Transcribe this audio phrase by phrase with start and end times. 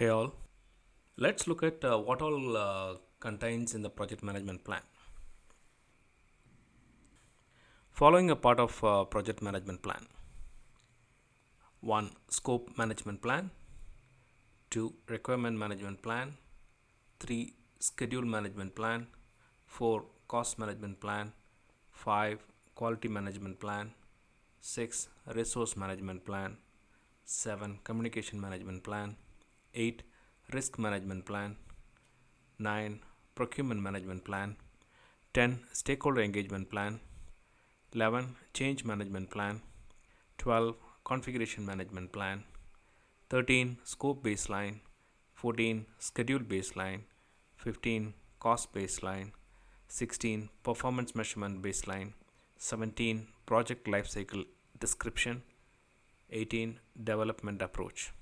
[0.00, 0.32] Hey all,
[1.18, 4.80] let's look at uh, what all uh, contains in the project management plan.
[7.90, 10.06] Following a part of uh, project management plan.
[11.82, 12.10] 1.
[12.30, 13.50] Scope management plan
[14.70, 14.90] 2.
[15.08, 16.32] Requirement management plan
[17.18, 17.52] 3.
[17.78, 19.06] Schedule management plan
[19.66, 20.02] 4.
[20.28, 21.34] Cost management plan
[21.92, 22.38] 5.
[22.74, 23.92] Quality management plan
[24.62, 25.08] 6.
[25.34, 26.56] Resource management plan
[27.26, 27.80] 7.
[27.84, 29.16] Communication management plan
[29.74, 30.02] 8.
[30.52, 31.56] Risk management plan
[32.58, 33.00] 9.
[33.34, 34.56] Procurement management plan
[35.32, 35.60] 10.
[35.72, 37.00] Stakeholder engagement plan
[37.94, 38.36] 11.
[38.52, 39.60] Change management plan
[40.38, 40.74] 12.
[41.04, 42.44] Configuration management plan
[43.30, 43.78] 13.
[43.84, 44.80] Scope baseline
[45.34, 45.86] 14.
[45.98, 47.02] Schedule baseline
[47.56, 48.14] 15.
[48.40, 49.30] Cost baseline
[49.88, 50.48] 16.
[50.64, 52.12] Performance measurement baseline
[52.58, 53.28] 17.
[53.46, 54.44] Project lifecycle
[54.78, 55.42] description
[56.30, 56.80] 18.
[57.04, 58.12] Development approach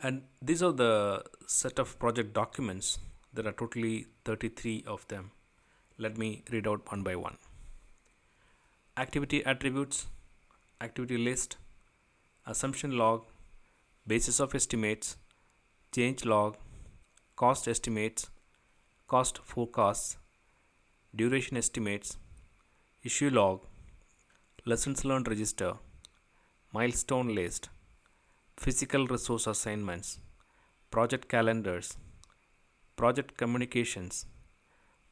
[0.00, 2.98] and these are the set of project documents.
[3.32, 5.32] There are totally 33 of them.
[5.98, 7.36] Let me read out one by one.
[8.96, 10.06] Activity attributes
[10.80, 11.56] activity list
[12.46, 13.24] assumption log
[14.06, 15.16] basis of estimates
[15.92, 16.56] change log
[17.34, 18.30] cost estimates
[19.08, 20.16] cost forecasts
[21.22, 22.16] duration estimates
[23.02, 23.66] issue log
[24.64, 25.72] lessons learned register
[26.72, 27.68] milestone list
[28.58, 30.18] physical resource assignments,
[30.90, 31.96] project calendars,
[32.96, 34.26] project communications,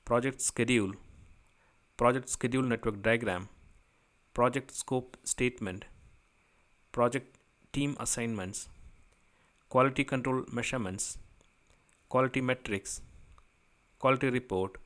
[0.04, 0.92] project schedule,
[1.96, 3.48] project schedule network diagram,
[4.34, 5.84] project scope statement,
[6.90, 7.38] project
[7.72, 8.68] team assignments,
[9.68, 11.18] quality control measurements,
[12.08, 13.00] quality metrics,
[14.00, 14.76] quality report,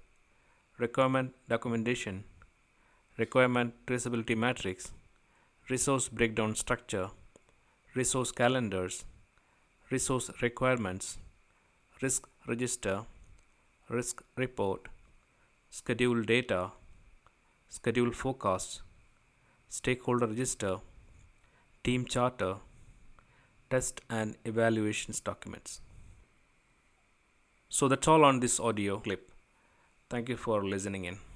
[0.78, 2.24] requirement documentation,
[3.16, 4.92] requirement traceability matrix,
[5.70, 7.08] resource breakdown structure,
[7.94, 9.04] resource calendars,
[9.90, 11.18] resource requirements,
[12.00, 13.04] risk register,
[13.88, 14.88] risk report,
[15.70, 16.70] schedule data,
[17.68, 18.82] schedule forecast,
[19.68, 20.76] stakeholder register,
[21.82, 22.56] team charter,
[23.70, 25.80] test and evaluations documents.
[27.68, 29.30] So that's all on this audio clip.
[30.08, 31.29] Thank you for listening in.